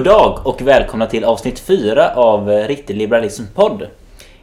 [0.00, 3.86] God dag och välkomna till avsnitt 4 av Riktig Liberalism podd.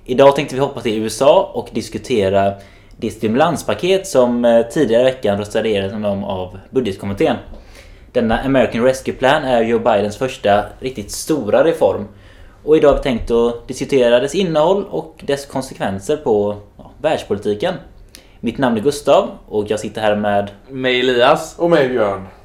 [0.06, 2.54] Idag tänkte vi hoppa till USA och diskutera
[2.98, 7.36] det stimulanspaket som eh, tidigare i veckan röstade igenom av budgetkommittén.
[8.12, 12.08] Denna American Rescue Plan är Joe Bidens första riktigt stora reform.
[12.64, 17.74] Och idag har vi tänkt att diskutera dess innehåll och dess konsekvenser på ja, världspolitiken.
[18.40, 21.56] Mitt namn är Gustav och jag sitter här med Mig Elias.
[21.60, 22.37] Och mig Björn.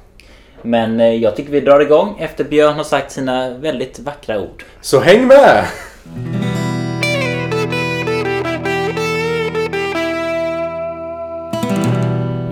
[0.65, 4.63] Men eh, jag tycker vi drar igång efter Björn har sagt sina väldigt vackra ord.
[4.81, 5.65] Så häng med!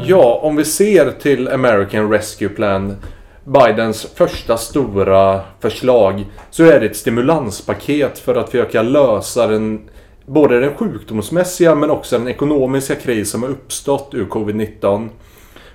[0.05, 2.95] Ja, om vi ser till American Rescue Plan,
[3.43, 9.89] Bidens första stora förslag, så är det ett stimulanspaket för att försöka lösa den,
[10.25, 15.09] både den sjukdomsmässiga men också den ekonomiska kris som har uppstått ur covid-19.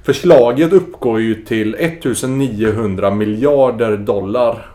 [0.07, 4.71] Förslaget uppgår ju till 1900 miljarder dollar.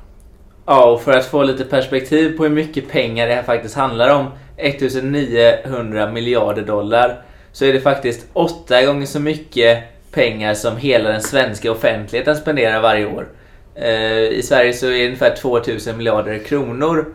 [0.65, 4.15] Ja, och för att få lite perspektiv på hur mycket pengar det här faktiskt handlar
[4.15, 4.25] om,
[4.57, 11.21] 1900 miljarder dollar, så är det faktiskt åtta gånger så mycket pengar som hela den
[11.21, 13.27] svenska offentligheten spenderar varje år.
[13.75, 17.05] Eh, I Sverige så är det ungefär 2000 miljarder kronor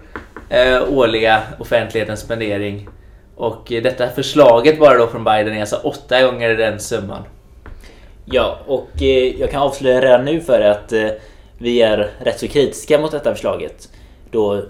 [0.49, 2.89] eh, årliga offentlighetens spendering.
[3.35, 7.23] Och eh, detta förslaget bara då från Biden är alltså åtta gånger den summan.
[8.31, 11.09] Ja, och eh, jag kan avslöja redan nu för att eh,
[11.59, 13.89] vi är rätt så kritiska mot detta förslaget.
[14.31, 14.63] Då,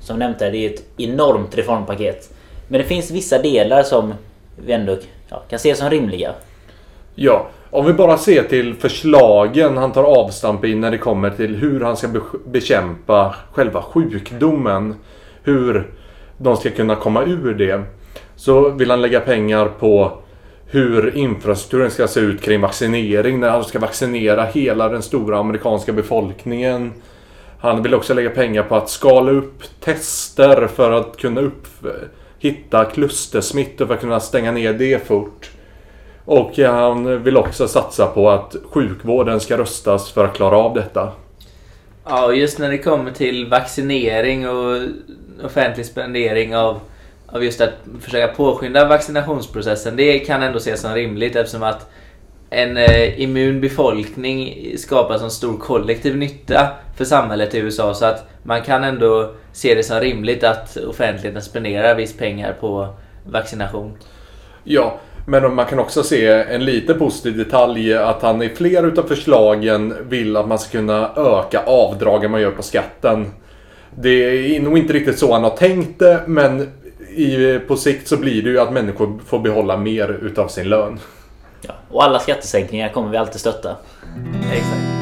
[0.00, 2.34] som nämnt här, det är ett enormt reformpaket.
[2.68, 4.14] Men det finns vissa delar som
[4.56, 4.96] vi ändå
[5.28, 6.32] ja, kan se som rimliga.
[7.14, 11.56] Ja, om vi bara ser till förslagen han tar avstamp i när det kommer till
[11.56, 12.08] hur han ska
[12.44, 14.94] bekämpa själva sjukdomen.
[15.42, 15.90] Hur
[16.38, 17.82] de ska kunna komma ur det.
[18.36, 20.21] Så vill han lägga pengar på
[20.72, 23.40] hur infrastrukturen ska se ut kring vaccinering.
[23.40, 26.92] När han ska vaccinera hela den stora amerikanska befolkningen.
[27.58, 31.66] Han vill också lägga pengar på att skala upp tester för att kunna upp,
[32.38, 35.50] hitta klustersmittor för att kunna stänga ner det fort.
[36.24, 41.12] Och han vill också satsa på att sjukvården ska rustas för att klara av detta.
[42.04, 44.88] Ja, och just när det kommer till vaccinering och
[45.44, 46.80] offentlig spendering av,
[47.32, 49.96] av just att försöka påskynda vaccinationsprocessen.
[49.96, 51.90] Det kan ändå ses som rimligt eftersom att
[52.50, 58.26] en eh, immun befolkning skapar så stor kollektiv nytta för samhället i USA så att
[58.42, 62.88] man kan ändå se det som rimligt att offentligheten spenderar viss pengar på
[63.26, 63.92] vaccination.
[64.64, 69.02] Ja, men man kan också se en lite positiv detalj att han i flera utav
[69.02, 73.30] förslagen vill att man ska kunna öka avdragen man gör på skatten.
[73.94, 74.10] Det
[74.56, 76.68] är nog inte riktigt så han har tänkt det, men
[77.16, 81.00] i, på sikt så blir det ju att människor får behålla mer utav sin lön.
[81.60, 83.76] Ja, och alla skattesänkningar kommer vi alltid stötta.
[84.52, 84.92] Exakt.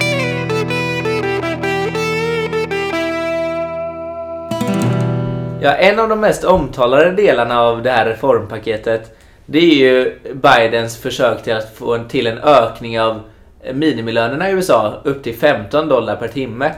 [5.63, 9.17] Ja, en av de mest omtalade delarna av det här reformpaketet
[9.47, 13.21] det är ju Bidens försök till att få en, till en ökning av
[13.73, 16.73] minimilönerna i USA upp till 15 dollar per timme.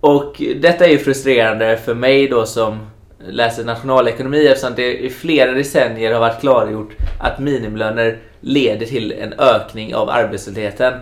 [0.00, 2.86] Och detta är ju frustrerande för mig då som
[3.28, 9.32] läser nationalekonomi eftersom det i flera decennier har varit klargjort att minimilöner leder till en
[9.32, 10.92] ökning av arbetslösheten.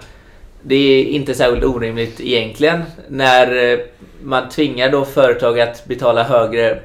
[0.63, 3.79] Det är inte särskilt orimligt egentligen när eh,
[4.23, 6.83] man tvingar då företag att betala högre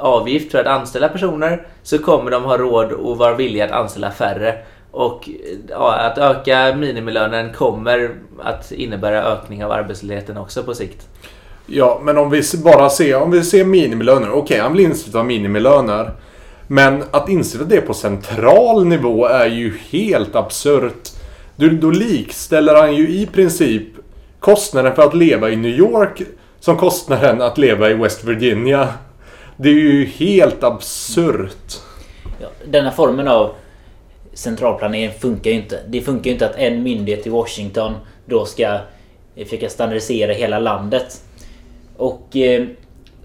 [0.00, 4.10] avgift för att anställa personer så kommer de ha råd och vara villiga att anställa
[4.10, 4.58] färre.
[4.90, 8.10] Och eh, ja, att öka minimilönen kommer
[8.42, 11.08] att innebära ökning av arbetslösheten också på sikt.
[11.66, 14.30] Ja, men om vi bara ser, om vi ser minimilöner.
[14.30, 16.10] Okej, okay, han vill instifta minimilöner.
[16.66, 21.10] Men att instifta det på central nivå är ju helt absurt.
[21.56, 23.82] Du, då likställer han ju i princip
[24.40, 26.22] kostnaden för att leva i New York
[26.60, 28.88] som kostnaden att leva i West Virginia.
[29.56, 31.80] Det är ju helt absurt.
[32.40, 33.54] Ja, denna formen av
[34.32, 35.80] centralplanering funkar ju inte.
[35.88, 37.92] Det funkar ju inte att en myndighet i Washington
[38.26, 38.78] då ska
[39.36, 41.20] försöka standardisera hela landet.
[41.96, 42.66] Och eh,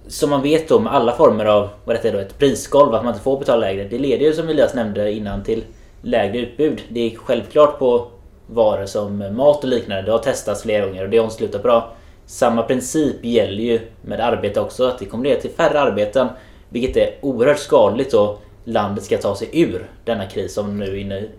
[0.07, 3.03] som man vet då med alla former av vad detta är då, ett prisgolv, att
[3.03, 3.83] man inte får betala lägre.
[3.83, 5.63] Det leder ju som Elias nämnde innan till
[6.01, 6.81] lägre utbud.
[6.89, 8.07] Det är självklart på
[8.47, 10.03] varor som mat och liknande.
[10.03, 11.93] Det har testats flera gånger och det har bra.
[12.25, 14.87] Samma princip gäller ju med arbete också.
[14.87, 16.27] Att det kommer leda till färre arbeten.
[16.69, 20.95] Vilket är oerhört skadligt då landet ska ta sig ur denna kris som nu är
[20.95, 21.29] inne i.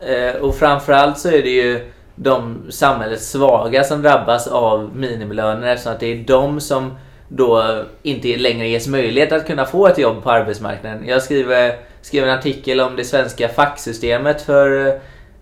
[0.00, 5.92] Eh, och framförallt så är det ju de samhällets svaga som drabbas av minimilöner eftersom
[5.92, 6.90] att det är de som
[7.28, 11.06] då inte längre ges möjlighet att kunna få ett jobb på arbetsmarknaden.
[11.06, 14.86] Jag skriver, skrev en artikel om det svenska facksystemet för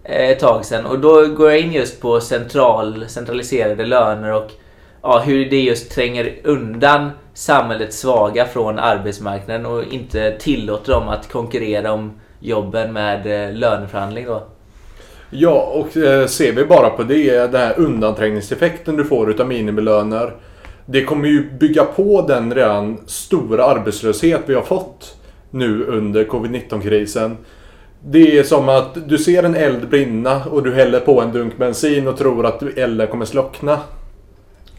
[0.05, 4.51] eh, ett tag sedan och då går jag in just på central, centraliserade löner och
[5.03, 11.33] ja, hur det just tränger undan samhällets svaga från arbetsmarknaden och inte tillåter dem att
[11.33, 14.43] konkurrera om jobben med eh, löneförhandling då.
[15.31, 20.33] Ja, och eh, ser vi bara på det, den här undanträngningseffekten du får utav minimilöner.
[20.87, 25.17] Det kommer ju bygga på den redan stora arbetslöshet vi har fått
[25.51, 27.37] nu under covid-19-krisen.
[28.05, 31.57] Det är som att du ser en eld brinna och du häller på en dunk
[31.57, 33.79] bensin och tror att elden kommer slockna.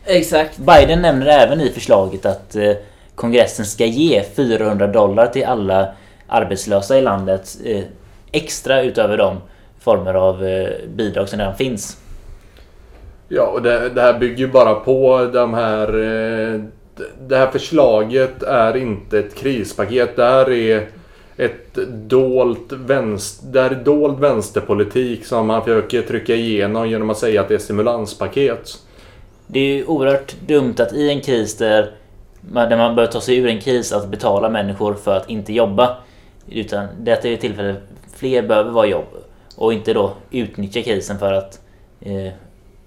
[0.06, 0.58] Exakt.
[0.58, 2.72] Biden nämner även i förslaget att eh,
[3.16, 5.94] kongressen ska ge 400 dollar till alla
[6.28, 7.84] arbetslösa i landet eh,
[8.32, 9.38] extra utöver de
[9.82, 11.98] former av eh, bidrag som redan finns.
[13.28, 15.88] Ja, och det, det här bygger ju bara på de här...
[15.88, 16.62] Eh,
[17.28, 20.16] det här förslaget är inte ett krispaket.
[20.16, 20.88] Det här är
[21.38, 27.18] ett dolt vänster, det här är dold vänsterpolitik som man försöker trycka igenom genom att
[27.18, 28.78] säga att det är stimulanspaket.
[29.48, 31.92] Det är ju oerhört dumt att i en kris där
[32.42, 35.54] man, där man bör ta sig ur en kris att betala människor för att inte
[35.54, 35.98] jobba.
[36.50, 37.76] Utan detta är ett tillfälle
[38.16, 39.08] fler behöver vara jobb.
[39.58, 41.60] Och inte då utnyttja krisen för att
[42.02, 42.34] eh,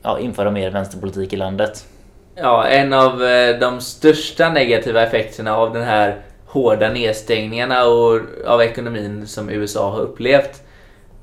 [0.03, 1.87] ja, införa mer vänsterpolitik i landet.
[2.35, 6.17] Ja, en av eh, de största negativa effekterna av den här
[6.47, 10.63] hårda nedstängningarna och av ekonomin som USA har upplevt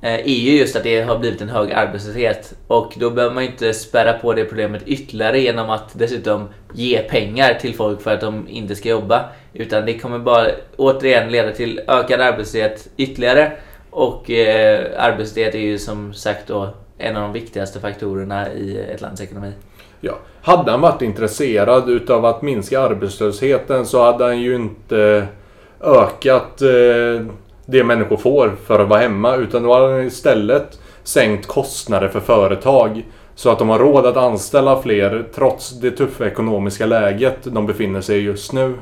[0.01, 2.53] eh, är ju just att det har blivit en hög arbetslöshet.
[2.67, 7.53] Och då behöver man inte spärra på det problemet ytterligare genom att dessutom ge pengar
[7.53, 9.29] till folk för att de inte ska jobba.
[9.53, 10.47] Utan det kommer bara
[10.77, 13.51] återigen leda till ökad arbetslöshet ytterligare.
[13.91, 19.01] Och eh, arbetslöshet är ju som sagt då en av de viktigaste faktorerna i ett
[19.01, 19.51] lands ekonomi.
[19.99, 20.13] Ja.
[20.41, 25.27] Hade han varit intresserad utav att minska arbetslösheten så hade han ju inte
[25.81, 27.25] ökat eh,
[27.65, 29.35] det människor får för att vara hemma.
[29.35, 33.05] Utan då hade han istället sänkt kostnader för företag.
[33.35, 38.01] Så att de har råd att anställa fler trots det tuffa ekonomiska läget de befinner
[38.01, 38.73] sig i just nu.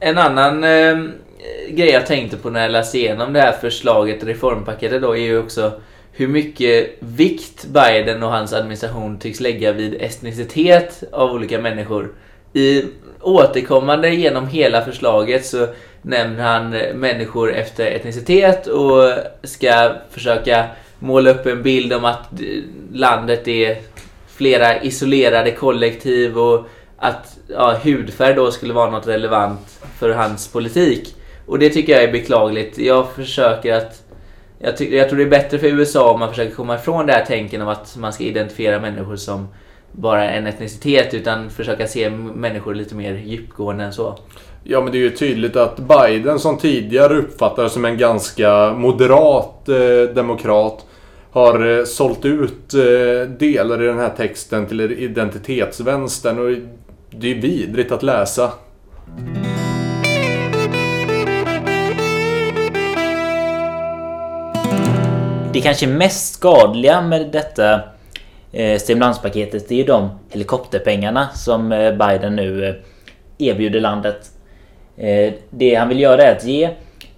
[0.00, 0.96] En annan eh,
[1.38, 5.20] Eh, grej jag tänkte på när jag läste igenom det här förslaget, reformpaketet då, är
[5.20, 5.72] ju också
[6.12, 12.14] hur mycket vikt Biden och hans administration tycks lägga vid etnicitet av olika människor.
[12.52, 12.84] I
[13.20, 15.66] återkommande genom hela förslaget så
[16.02, 19.12] nämner han människor efter etnicitet och
[19.42, 20.64] ska försöka
[20.98, 22.32] måla upp en bild om att
[22.92, 23.76] landet är
[24.36, 31.14] flera isolerade kollektiv och att ja, hudfärg då skulle vara något relevant för hans politik.
[31.48, 32.78] Och det tycker jag är beklagligt.
[32.78, 34.02] Jag försöker att
[34.58, 37.12] jag, ty- jag tror det är bättre för USA om man försöker komma ifrån det
[37.12, 39.48] här tänken om att man ska identifiera människor som
[39.92, 44.18] bara en etnicitet utan försöka se människor lite mer djupgående än så.
[44.64, 49.68] Ja men det är ju tydligt att Biden som tidigare uppfattades som en ganska moderat
[49.68, 50.86] eh, demokrat
[51.30, 56.56] har eh, sålt ut eh, delar i den här texten till identitetsvänstern och
[57.10, 58.52] det är vidrigt att läsa.
[65.52, 67.80] Det kanske mest skadliga med detta
[68.52, 72.74] eh, stimulanspaketet det är ju de helikopterpengarna som eh, Biden nu eh,
[73.38, 74.30] erbjuder landet.
[74.96, 76.70] Eh, det han vill göra är att ge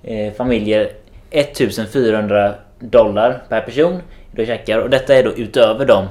[0.02, 0.90] eh, familjer
[1.31, 4.02] 1400 dollar per person
[4.37, 6.07] i checkar och detta är då utöver de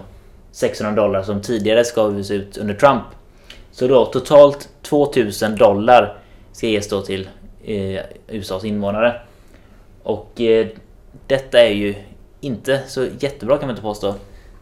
[0.52, 3.04] 600 dollar som tidigare skavs ut under Trump.
[3.72, 6.18] Så då totalt 2000 dollar
[6.52, 7.30] ska ges då till
[7.66, 9.22] eh, USAs invånare.
[10.04, 10.68] Och eh,
[11.28, 11.96] detta är ju
[12.42, 14.16] inte så jättebra kan man inte påstå.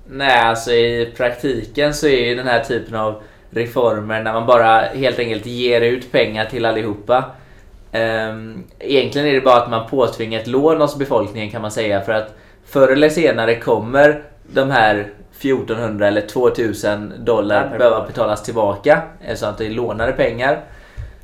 [0.10, 4.80] Nej, alltså i praktiken så är ju den här typen av reformer när man bara
[4.82, 7.26] helt enkelt ger ut pengar till allihopa.
[7.94, 12.02] Um, egentligen är det bara att man påtvingar ett lån hos befolkningen kan man säga
[12.02, 19.02] för att förr eller senare kommer de här 1400 eller 2000 dollar behöva betalas tillbaka.
[19.36, 20.64] Så att det är lånade pengar.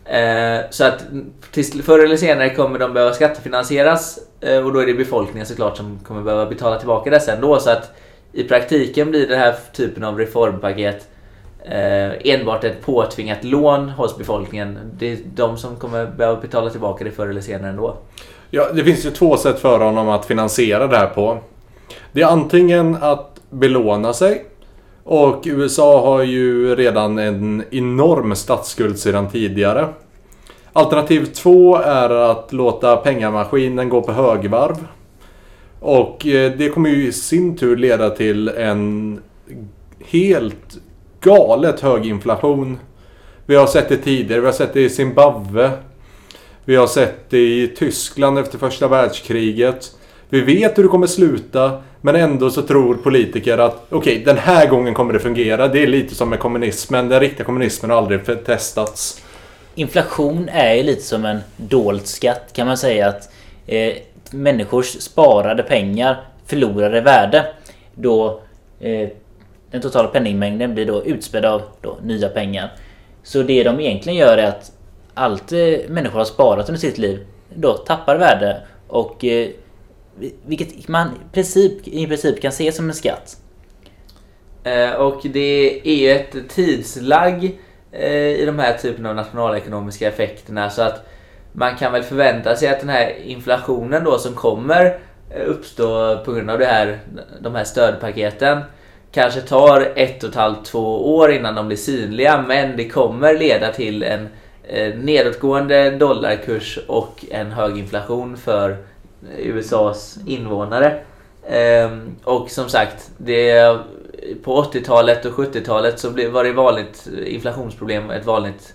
[0.05, 1.05] Eh, så att
[1.51, 5.77] till, förr eller senare kommer de behöva skattefinansieras eh, och då är det befolkningen såklart
[5.77, 7.60] som kommer behöva betala tillbaka dessa ändå.
[7.60, 7.91] Så att
[8.33, 11.07] i praktiken blir den här typen av reformpaket
[11.65, 14.79] eh, enbart ett påtvingat lån hos befolkningen.
[14.98, 17.98] Det är de som kommer behöva betala tillbaka det förr eller senare ändå.
[18.50, 21.38] Ja, det finns ju två sätt för honom att finansiera det här på.
[22.12, 24.45] Det är antingen att belåna sig.
[25.03, 29.88] Och USA har ju redan en enorm statsskuld sedan tidigare.
[30.74, 34.88] Alternativ två är att låta pengamaskinen gå på högvarv.
[35.79, 39.19] Och eh, det kommer ju i sin tur leda till en
[40.05, 40.77] helt
[41.22, 42.77] galet hög inflation.
[43.45, 45.72] Vi har sett det tidigare, vi har sett det i Zimbabwe.
[46.65, 49.91] Vi har sett det i Tyskland efter första världskriget.
[50.34, 51.82] Vi vet hur det kommer sluta.
[52.02, 55.68] Men ändå så tror politiker att okej, okay, den här gången kommer det fungera.
[55.68, 57.10] Det är lite som med kommunismen.
[57.10, 59.24] Den riktiga kommunismen har aldrig testats.
[59.75, 63.30] Inflation är ju lite som en dold skatt kan man säga att
[63.68, 63.94] eh,
[64.32, 67.46] människors sparade pengar förlorar i värde
[67.96, 68.42] då
[68.80, 69.10] eh,
[69.72, 72.72] den totala penningmängden blir då utspädd av då, nya pengar.
[73.24, 74.72] Så det de egentligen gör är att
[75.13, 77.25] allt eh, människor har sparat under sitt liv
[77.56, 79.50] då tappar värde och eh,
[80.46, 83.38] vilket man i princip, i princip kan se som en skatt.
[84.63, 87.60] Eh, och det är ju ett tidslagg
[87.91, 91.05] eh, i de här typen av nationalekonomiska effekterna så att
[91.51, 96.32] man kan väl förvänta sig att den här inflationen då som kommer eh, uppstå på
[96.32, 97.00] grund av det här,
[97.41, 98.62] de här stödpaketen
[99.12, 103.34] kanske tar ett och ett halvt, två år innan de blir synliga men det kommer
[103.34, 104.27] leda till en
[104.96, 108.77] nedåtgående dollarkurs och en hög inflation för
[109.38, 111.00] USAs invånare.
[111.48, 113.77] Ehm, och som sagt, det,
[114.44, 118.74] på 80-talet och 70-talet så var det vanligt inflationsproblem ett vanligt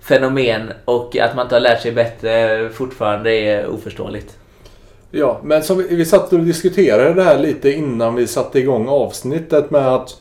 [0.00, 4.36] fenomen och att man inte har lärt sig bättre fortfarande är oförståeligt.
[5.10, 8.88] Ja, men som vi, vi satt och diskuterade det här lite innan vi satte igång
[8.88, 10.20] avsnittet med att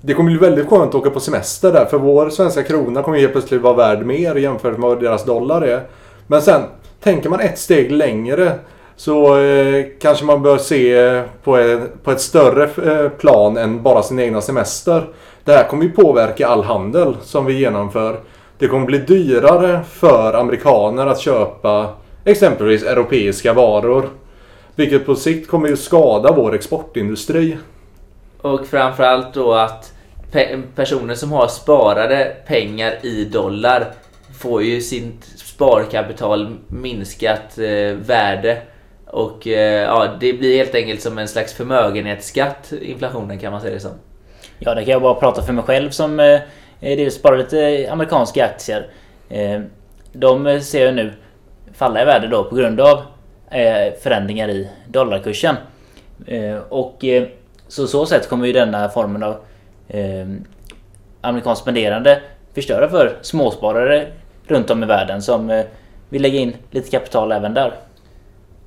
[0.00, 3.18] det kommer bli väldigt skönt att åka på semester där för vår svenska krona kommer
[3.18, 5.82] helt plötsligt vara värd mer jämfört med vad deras dollar är.
[6.26, 6.62] Men sen
[7.00, 8.58] tänker man ett steg längre
[8.96, 13.82] så eh, kanske man bör se eh, på, en, på ett större eh, plan än
[13.82, 15.06] bara sin egna semester.
[15.44, 18.20] Det här kommer ju påverka all handel som vi genomför.
[18.58, 21.88] Det kommer bli dyrare för amerikaner att köpa
[22.24, 24.08] exempelvis europeiska varor.
[24.74, 27.56] Vilket på sikt kommer ju skada vår exportindustri.
[28.40, 29.92] Och framförallt då att
[30.32, 33.92] pe personer som har sparade pengar i dollar
[34.38, 38.62] får ju sitt sparkapital minskat eh, värde
[39.06, 43.74] och eh, ja, det blir helt enkelt som en slags förmögenhetsskatt, inflationen kan man säga
[43.74, 43.92] det som.
[44.58, 48.86] Ja, det kan jag bara prata för mig själv som eh, sparar lite amerikanska aktier.
[49.28, 49.60] Eh,
[50.12, 51.12] de eh, ser jag nu
[51.72, 53.02] falla i värde då på grund av
[53.50, 55.56] eh, förändringar i dollarkursen.
[56.26, 57.28] Eh, och eh,
[57.68, 59.36] så så sätt kommer ju denna formen av
[59.88, 60.26] eh,
[61.20, 62.20] amerikanskt spenderande
[62.54, 64.06] förstöra för småsparare
[64.46, 65.64] runt om i världen som eh,
[66.08, 67.72] vill lägga in lite kapital även där.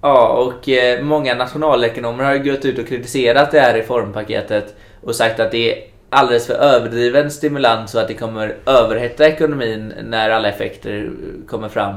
[0.08, 5.40] Ja, och eh, många nationalekonomer har gått ut och kritiserat det här reformpaketet och sagt
[5.40, 10.50] att det är alldeles för överdriven stimulans och att det kommer överhetta ekonomin när alla
[10.50, 11.96] effekter eh, kommer fram.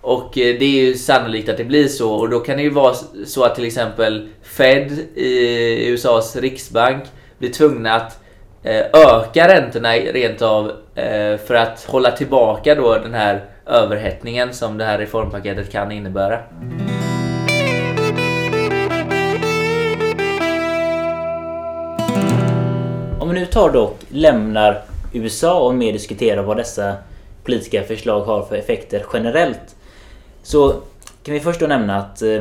[0.00, 2.70] Och eh, det är ju sannolikt att det blir så och då kan det ju
[2.70, 2.94] vara
[3.26, 7.04] så att till exempel Fed i USAs riksbank
[7.38, 8.18] blir tvungna att
[8.62, 10.72] eh, öka räntorna rent av
[11.46, 16.38] för att hålla tillbaka då den här överhettningen som det här reformpaketet kan innebära.
[23.30, 24.82] Vi nu tar dock lämnar
[25.12, 26.94] USA och mer diskuterar vad dessa
[27.44, 29.76] politiska förslag har för effekter generellt.
[30.42, 30.70] Så
[31.22, 32.40] kan vi först då nämna att eh,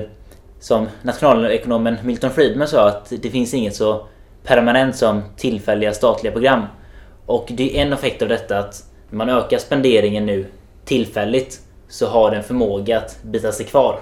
[0.59, 4.07] som nationalekonomen Milton Friedman sa att det finns inget så
[4.43, 6.61] permanent som tillfälliga statliga program.
[7.25, 10.45] Och det är en effekt av detta att man ökar spenderingen nu
[10.85, 13.99] tillfälligt så har den förmåga att bita sig kvar.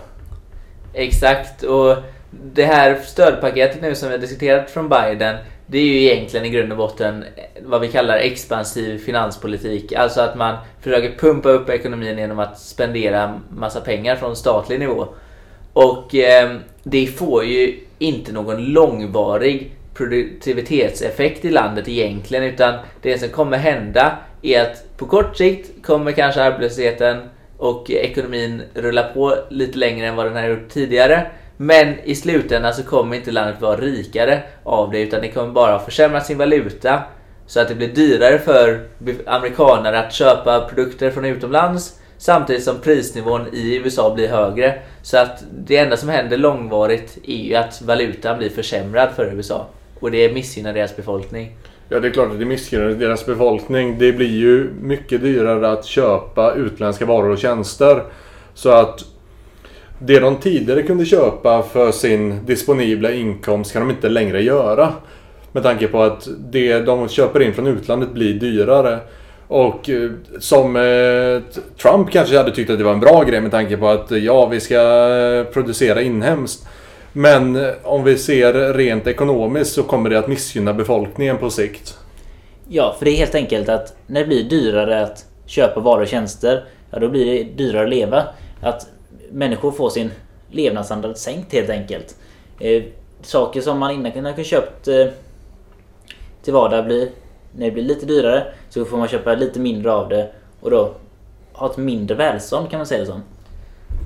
[0.93, 1.97] Exakt och
[2.31, 5.35] det här stödpaketet nu som vi har diskuterat från Biden
[5.69, 7.25] det är ju egentligen i grund och botten
[7.63, 9.93] vad vi kallar expansiv finanspolitik.
[9.93, 15.07] Alltså att man försöker pumpa upp ekonomin genom att spendera massa pengar från statlig nivå.
[15.73, 23.29] Och eh, det får ju inte någon långvarig produktivitetseffekt i landet egentligen utan det som
[23.29, 29.77] kommer hända är att på kort sikt kommer kanske arbetslösheten och ekonomin rulla på lite
[29.77, 31.27] längre än vad den har gjort tidigare.
[31.57, 35.79] Men i slutändan så kommer inte landet vara rikare av det utan det kommer bara
[35.79, 37.03] försämra sin valuta
[37.47, 38.87] så att det blir dyrare för
[39.25, 44.79] amerikaner att köpa produkter från utomlands samtidigt som prisnivån i USA blir högre.
[45.01, 49.67] Så att det enda som händer långvarigt är ju att valutan blir försämrad för USA
[49.99, 51.55] och det missgynnar deras befolkning.
[51.89, 53.99] Ja, det är klart att det missgynnar deras befolkning.
[53.99, 58.03] Det blir ju mycket dyrare att köpa utländska varor och tjänster.
[58.53, 59.05] Så att
[59.99, 64.93] det de tidigare kunde köpa för sin disponibla inkomst kan de inte längre göra.
[65.51, 68.99] Med tanke på att det de köper in från utlandet blir dyrare.
[69.47, 73.51] Och eh, som eh, Trump kanske hade tyckt att det var en bra grej med
[73.51, 76.67] tanke på att eh, ja, vi ska eh, producera inhemskt.
[77.13, 81.97] Men om vi ser rent ekonomiskt så kommer det att missgynna befolkningen på sikt.
[82.69, 86.07] Ja, för det är helt enkelt att när det blir dyrare att köpa varor och
[86.07, 88.23] tjänster, ja då blir det dyrare att leva.
[88.61, 88.87] Att
[89.31, 90.11] människor får sin
[90.51, 92.15] levnadsstandard sänkt helt enkelt.
[92.59, 92.83] Eh,
[93.21, 95.07] saker som man innan kunde ha köpt eh,
[96.43, 97.09] till vardag blir,
[97.55, 100.31] när det blir lite dyrare så får man köpa lite mindre av det
[100.61, 100.93] och då
[101.53, 103.23] ha ett mindre välstånd kan man säga det som.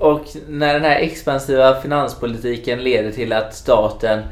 [0.00, 4.22] Och när den här expansiva finanspolitiken leder till att staten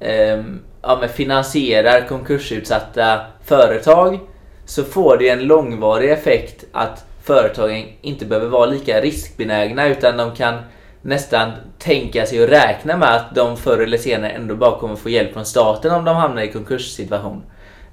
[0.00, 0.42] eh,
[0.82, 4.18] ja, men finansierar konkursutsatta företag
[4.64, 10.34] så får det en långvarig effekt att företagen inte behöver vara lika riskbenägna utan de
[10.34, 10.54] kan
[11.02, 15.08] nästan tänka sig och räkna med att de förr eller senare ändå bara kommer få
[15.08, 17.42] hjälp från staten om de hamnar i konkurssituation.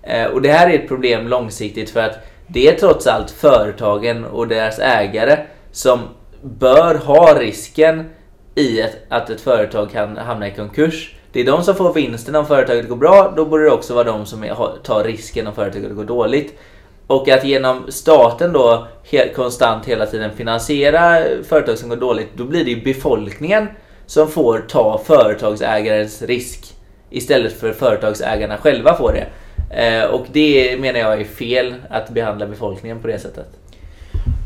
[0.03, 4.25] Eh, och det här är ett problem långsiktigt för att det är trots allt företagen
[4.25, 5.37] och deras ägare
[5.71, 5.99] som
[6.41, 8.09] bör ha risken
[8.55, 11.15] i ett, att ett företag kan hamna i konkurs.
[11.31, 14.03] Det är de som får vinsten om företaget går bra, då borde det också vara
[14.03, 14.45] de som
[14.83, 16.59] tar risken om företaget går dåligt.
[17.07, 22.43] Och att genom staten då helt konstant hela tiden finansiera företag som går dåligt, då
[22.43, 23.67] blir det ju befolkningen
[24.05, 26.74] som får ta företagsägarens risk
[27.10, 29.27] istället för företagsägarna själva får det.
[29.69, 33.48] Eh, och det menar jag är fel att behandla befolkningen på det sättet.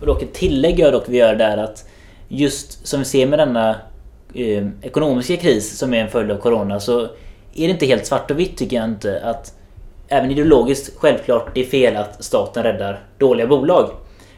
[0.01, 1.89] Och dock ett tillägg jag dock vill göra där att
[2.27, 3.75] just som vi ser med denna
[4.33, 8.31] eh, ekonomiska kris som är en följd av Corona så är det inte helt svart
[8.31, 9.53] och vitt tycker jag inte att
[10.07, 13.89] även ideologiskt självklart det är fel att staten räddar dåliga bolag.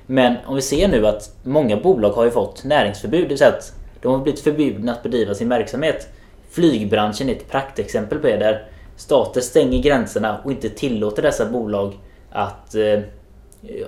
[0.06, 3.50] Men om vi ser nu att många bolag har ju fått näringsförbud, det vill säga
[3.50, 6.08] att de har blivit förbjudna att bedriva sin verksamhet.
[6.52, 11.94] Flygbranschen är ett praktexempel på det där stater stänger gränserna och inte tillåter dessa bolag
[12.32, 13.00] att eh,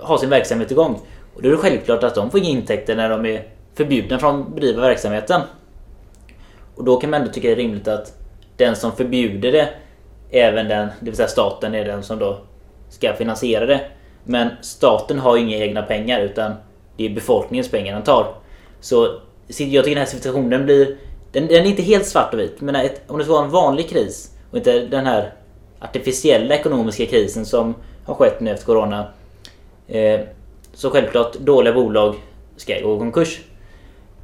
[0.01, 0.99] ha sin verksamhet igång.
[1.35, 4.41] Och då är det självklart att de får inga intäkter när de är förbjudna från
[4.41, 5.41] att bedriva verksamheten.
[6.75, 8.17] Och då kan man ändå tycka det är rimligt att
[8.57, 9.69] den som förbjuder det,
[10.31, 12.37] även den, det vill säga staten, är den som då
[12.89, 13.81] ska finansiera det.
[14.23, 16.53] Men staten har ju inga egna pengar utan
[16.97, 18.33] det är befolkningens pengar den tar.
[18.79, 20.97] Så jag tycker den här situationen blir...
[21.31, 23.51] Den, den är inte helt svart och vit, men ett, om det ska vara en
[23.51, 25.33] vanlig kris och inte den här
[25.79, 29.05] artificiella ekonomiska krisen som har skett nu efter Corona.
[29.87, 30.19] Eh,
[30.73, 32.15] så självklart, dåliga bolag
[32.57, 33.39] ska gå i konkurs.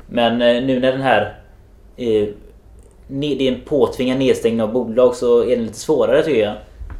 [0.08, 1.40] Men eh, nu när den här
[1.98, 2.28] eh,
[3.08, 6.56] det är en påtvingad nedstängning av bolag så är det lite svårare tycker jag.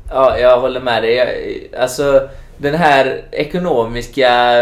[0.10, 1.70] Ja, jag håller med dig.
[1.80, 4.62] Alltså den här ekonomiska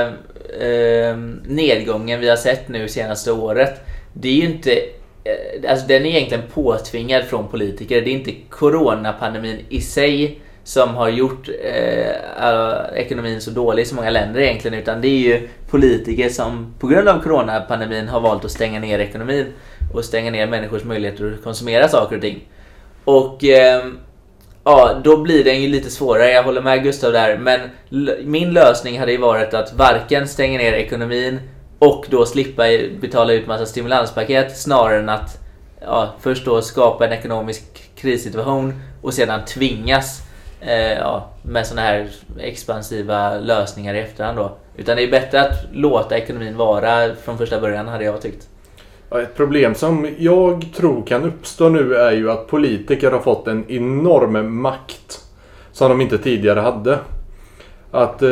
[0.59, 3.81] eh, nedgången vi har sett nu senaste året.
[4.13, 4.71] Det är ju inte
[5.23, 8.01] eh, Alltså den är egentligen påtvingad från politiker.
[8.01, 13.95] Det är inte coronapandemin i sig som har gjort eh, ekonomin så dålig i så
[13.95, 14.79] många länder egentligen.
[14.79, 18.99] Utan det är ju politiker som på grund av coronapandemin har valt att stänga ner
[18.99, 19.45] ekonomin
[19.95, 22.47] och stänga ner människors möjligheter att konsumera saker och ting.
[23.03, 23.83] Och eh,
[24.63, 26.31] ja, då blir den ju lite svårare.
[26.31, 27.37] Jag håller med Gustav där.
[27.37, 27.59] Men
[28.23, 31.39] min lösning hade ju varit att varken stänga ner ekonomin
[31.79, 32.63] och då slippa
[33.01, 35.37] betala ut massa stimulanspaket snarare än att
[35.81, 40.21] ja, först då skapa en ekonomisk krissituation och sedan tvingas
[40.61, 44.57] eh, ja, med sådana här expansiva lösningar i efterhand då.
[44.77, 48.47] Utan det är bättre att låta ekonomin vara från första början hade jag tyckt.
[49.11, 53.71] Ett problem som jag tror kan uppstå nu är ju att politiker har fått en
[53.71, 55.23] enorm makt
[55.71, 56.99] som de inte tidigare hade.
[57.91, 58.29] Att eh,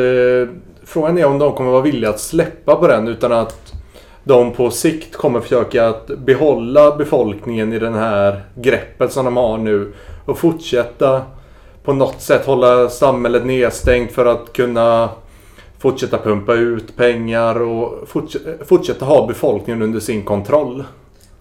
[0.86, 3.72] Frågan är om de kommer vara villiga att släppa på den utan att
[4.24, 9.58] de på sikt kommer försöka att behålla befolkningen i den här greppet som de har
[9.58, 9.92] nu
[10.24, 11.22] och fortsätta
[11.84, 15.08] på något sätt hålla samhället nedstängt för att kunna
[15.84, 18.08] fortsätta pumpa ut pengar och
[18.66, 20.84] fortsätta ha befolkningen under sin kontroll.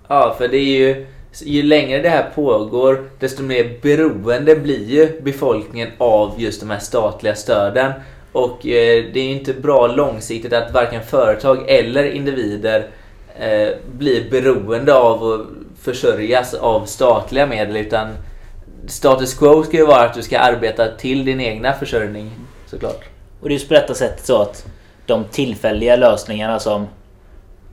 [0.07, 1.05] Ja, för det är ju
[1.43, 6.79] ju längre det här pågår desto mer beroende blir ju befolkningen av just de här
[6.79, 7.91] statliga stöden.
[8.31, 12.87] Och eh, det är ju inte bra långsiktigt att varken företag eller individer
[13.39, 15.41] eh, blir beroende av att
[15.81, 18.07] försörjas av statliga medel utan
[18.87, 22.31] status quo ska ju vara att du ska arbeta till din egna försörjning
[22.65, 23.12] såklart.
[23.43, 24.65] Och det är just på detta sättet så att
[25.05, 26.87] de tillfälliga lösningarna som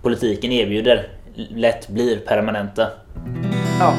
[0.03, 2.87] politiken erbjuder lätt blir permanenta.
[3.81, 3.95] Ja.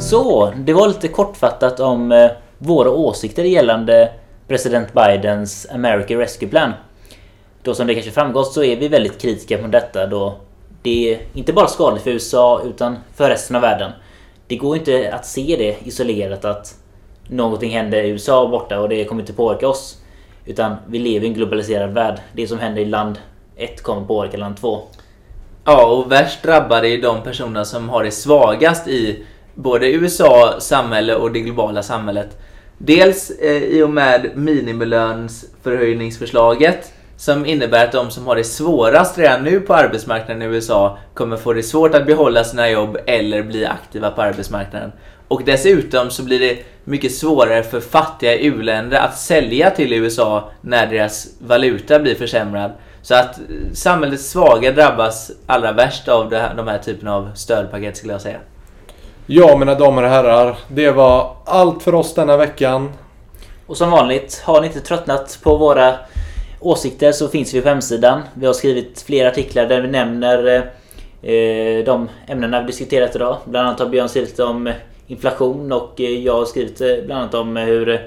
[0.00, 4.12] Så, det var lite kortfattat om eh, våra åsikter gällande
[4.46, 6.72] president Bidens America Rescue Plan.
[7.62, 10.34] Då som det kanske framgått så är vi väldigt kritiska mot detta då
[10.82, 13.92] det är inte bara skadligt för USA utan för resten av världen.
[14.48, 16.74] Det går inte att se det isolerat att
[17.28, 20.02] någonting händer i USA borta och det kommer inte påverka oss.
[20.44, 22.20] Utan vi lever i en globaliserad värld.
[22.32, 23.18] Det som händer i land
[23.56, 24.82] 1 kommer påverka land 2.
[25.64, 31.14] Ja, och värst drabbade är de personer som har det svagast i både USA samhälle
[31.14, 32.38] och det globala samhället.
[32.78, 39.44] Dels eh, i och med minimilönsförhöjningsförslaget som innebär att de som har det svårast redan
[39.44, 43.66] nu på arbetsmarknaden i USA kommer få det svårt att behålla sina jobb eller bli
[43.66, 44.92] aktiva på arbetsmarknaden.
[45.28, 50.86] Och dessutom så blir det mycket svårare för fattiga u-länder att sälja till USA när
[50.86, 52.72] deras valuta blir försämrad.
[53.02, 53.40] Så att
[53.72, 58.38] samhällets svaga drabbas allra värst av de här typen av stödpaket skulle jag säga.
[59.26, 60.58] Ja, mina damer och herrar.
[60.68, 62.92] Det var allt för oss denna veckan.
[63.66, 65.94] Och som vanligt, har ni inte tröttnat på våra
[66.60, 68.22] åsikter så finns vi på hemsidan.
[68.34, 70.56] Vi har skrivit flera artiklar där vi nämner
[71.22, 73.36] eh, de ämnena vi diskuterat idag.
[73.44, 74.72] Bland annat har Björn skrivit om
[75.06, 78.00] inflation och eh, jag har skrivit eh, bland annat om hur eh,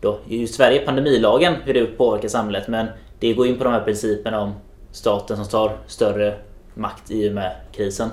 [0.00, 2.68] då, i Sverige pandemilagen, hur det påverkar samhället.
[2.68, 2.86] Men
[3.20, 4.54] det går in på de här principerna om
[4.92, 6.34] staten som tar större
[6.74, 8.10] makt i och med krisen.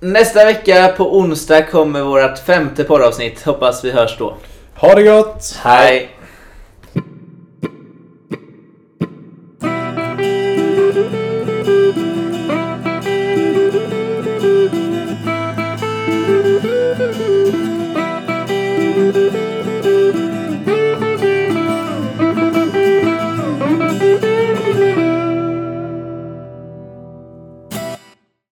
[0.00, 3.42] Nästa vecka på onsdag kommer vårt femte poddavsnitt.
[3.42, 4.34] Hoppas vi hörs då.
[4.76, 5.56] Ha det gott!
[5.62, 6.13] Hej!